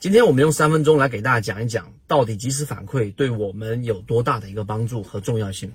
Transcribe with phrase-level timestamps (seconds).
[0.00, 5.74] 今天我们用三分钟来给大家讲一讲，到底及时反馈对我们有多大的一个帮助和重要性。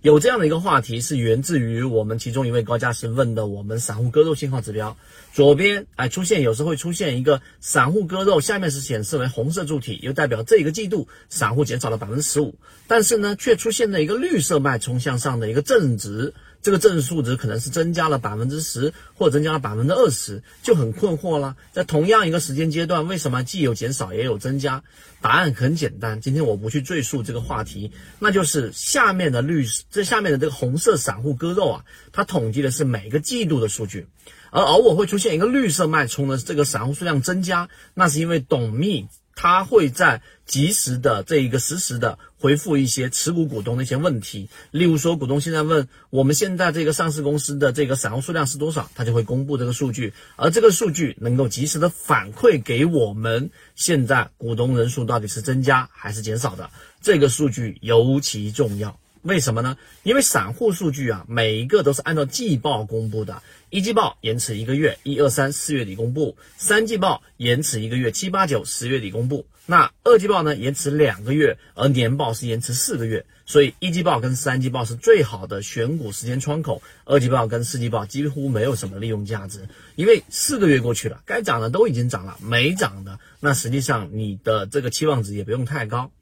[0.00, 4.96] 有这样的一个话题是源自于我们其中一位高价师问的我们散户割肉信号指标，
[5.32, 12.56] 左边哎出现有时会出现一个散户割肉，下面是显示为红色柱体，又代表这一个季度散户减少了百分之十五，
[12.88, 16.34] 但是呢却出现了一个绿色脉冲向上的一个正值。
[16.62, 21.56] 这个正数值可能是增加了百分之十，或者增加了百分之二十，就很困惑了。
[21.72, 24.82] 在同样一个时间阶段，为什么既有减少也有增加？
[25.20, 34.06] 答案很简单，今天我不去赘述这个话题，那就是下面的绿，这下面的这个红色散户割肉啊，它统计的是每个季度的数据，
[34.50, 39.08] 而偶尔会出现一个绿色脉冲的这个散户数量增加，那是因为董秘。
[39.42, 56.68] 他会在及时的这一个实时的回复一些持股股东的一些问题，例如说股东现在问我们现在这个上市公司的这个散户数量是多少，他就会公布这个数据，而这个数据能够及时的反馈给我们现在股东人数到底是增加还是减少的，
[57.00, 59.00] 这个数据尤其重要。
[59.22, 59.76] 为什么呢？
[60.02, 69.46] 因为散户数据啊，每一个都是按照季报公布的，一季报延迟一个月，一二三四月底公布；三季报延迟一个月，七八九十月底公布。
[69.66, 73.26] 那二季报呢，延迟两个月，而年报是延迟四个月。
[73.46, 86.12] 所以一季报跟三季报是最好的选股时间窗口，二季报跟四季报几乎没有什么利用价值，因为四个月过去了，该涨的都已经涨了，没涨的那实际上你的这个期望值也不用太高。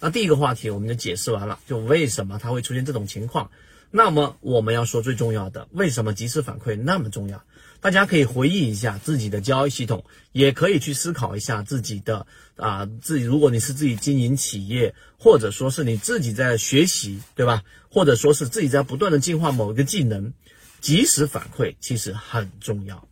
[0.00, 3.50] 那第一个话题我们就解释完了，就为什么它会出现这种情况。
[3.90, 7.42] 那么我们要说最重要的，为什么及时反馈那么重要？
[7.80, 17.62] 大家可以回忆一下自己的交易系统，也可以去思考一下自己的啊，自己如果你是自己经营企业，或者说是你自己在学习，对吧？
[17.88, 20.32] 或者说是自己在不断的进化某一个技能，
[20.80, 23.06] 及时反馈其实很重要。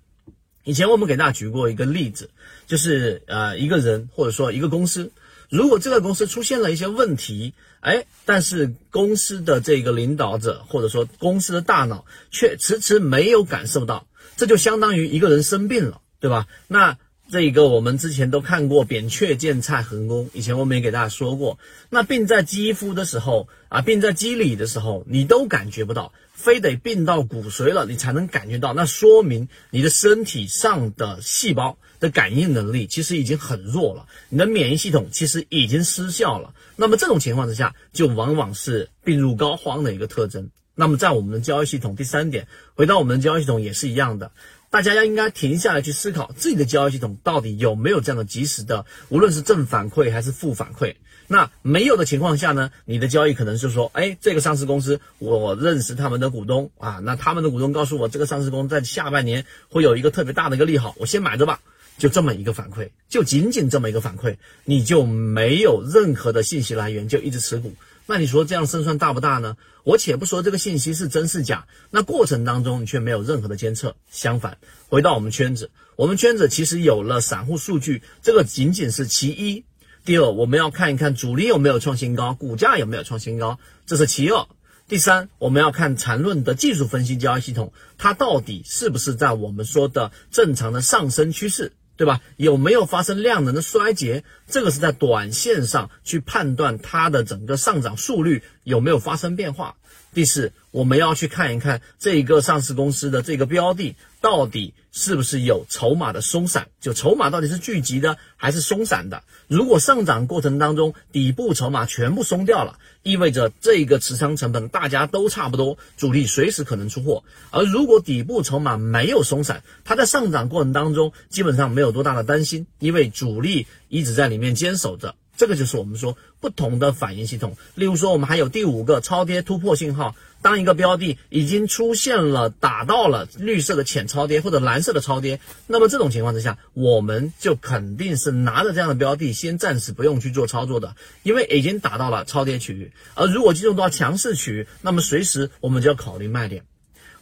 [0.65, 2.31] 以前我们给大家举过一个例子，
[2.67, 5.13] 就是呃一个人或者说一个公司。
[5.55, 16.49] 如果这个公司出现了一些问题，哎，但是公司的这个领导者或者说公司的大脑却迟迟没有感受到，这就相当于一个人生病了，对吧？
[16.67, 16.99] 那
[17.31, 21.59] 这一个我们之前都看过扁鹊见蔡桓公，以前我们也给大家说过，
[21.91, 26.13] 那病在肌肤的时候啊，病在肌理的时候，你都感觉不到。
[26.35, 36.53] 非得病到骨髓了，你才能感觉到，那说明你的身体上的细胞的感应能力其实已经很弱了，你的免疫系统其实已经失效了。
[36.77, 40.51] 那么这种情况之下，就往往是病入膏肓的一个特征。
[40.75, 44.33] 那么在我们的交易系统，第三点，回到我们的交易系统也是一样的。
[44.71, 50.97] 大家要应该停下来去思考自己的交易系统到底有没有这样的及时的，无论是正反馈还是负反馈。
[51.29, 61.61] 那没有的情况下呢，你的交易可能是说，哎，这个上市公司我认识他们的股东啊，那他们的股东告诉我，这个上市公司在下半年会有一个特别大的一个利好，我先买着吧。
[61.97, 67.73] 就这么一个反馈，就仅仅这么一个反馈，你就没有任何的信息来源，就一直持股。
[68.07, 69.57] 那你说这样胜算大不大呢？
[69.83, 73.97] 我且不说这个信息是真是假，那过程当中你却没有任何的监测。
[74.11, 79.65] 相反，回到我们圈子，我们圈子其实有了散户数据，这个仅仅是其一。
[80.05, 84.47] 第二，我们要看一看主力有没有创新高，股价有没有创新高，这是其二。
[84.87, 91.73] 第三，我们要看缠论的技术分析交易系统，它到底是不是在我们说的正常的上升趋势。
[91.97, 92.21] 对吧？
[92.37, 94.25] 有没有发生量能的衰竭？
[94.49, 99.77] 这个是在短线上去判断它的整个上涨速率有没有发生变化。
[100.13, 109.25] 第四，我们要去看一看这一个上市公司的这个标的到底是不是有筹码的松散，就筹码到底是聚集的还是松散的。
[109.49, 117.25] 如果上涨过程当中底部筹码全部松掉了，意味着这个持仓成本大家都差不多，主力随时可能出货。
[117.51, 125.17] 而如果底部筹码没有松散，它在上涨过程当中基本上没有多大的担心，因为主力一直在里面坚守着。
[125.37, 127.57] 这个就是我们说不同的反应系统。
[127.75, 130.15] 例如说，我们还有第五个超跌突破信号。
[130.43, 142.93] 当一个标的已经出现了打到了绿色的浅超跌或者蓝色的超跌，那么这种情况之下，我们就肯定是拿着这样的标的先暂时不用去做操作的，因为已经打到了超跌区域。
[143.15, 146.65] 而如果进入到强势区域，那么随时我们就要考虑卖点。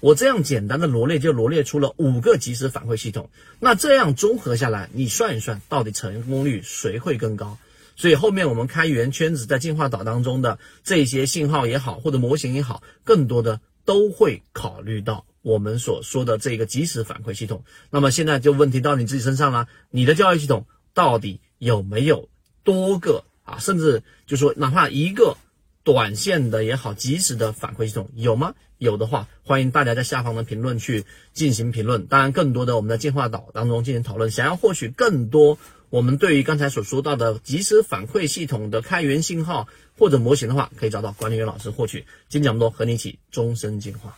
[0.00, 3.30] 我这样简单的罗列就罗列出了五个即时反馈系统。
[3.60, 7.56] 那这样综合下来，你算一算，到底成功率谁会更高？
[8.02, 17.62] 所以后面我们开源圈子在进化岛当中的这些信号也好，或者模型也好，更多的都会考虑到我们所说的这个即时反馈系统。
[17.90, 22.28] 那么现在就问题到你自己身上了，你的教育系统到底有没有
[22.64, 23.60] 多个啊？
[23.60, 25.36] 甚至就说哪怕一个
[25.84, 28.54] 短线的也好，即时的反馈系统有吗？
[28.78, 32.06] 有的话，欢迎大家在下方的评论去进行评论。
[32.06, 34.28] 当然，更多的我们在进化岛当中进行讨论。
[34.28, 35.56] 想要获取更多。
[35.92, 39.68] 我们对于刚才所说到的及时反馈系统的开源信号
[39.98, 42.06] 或者模型的话，可以找到管理员老师获取。
[42.30, 44.16] 今天讲这么多，和你一起终身进化。